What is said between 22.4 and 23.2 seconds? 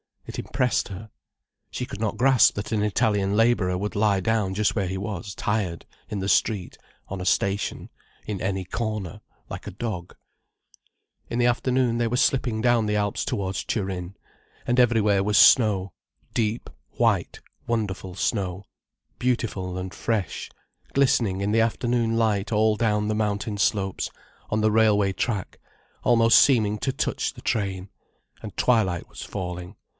all down the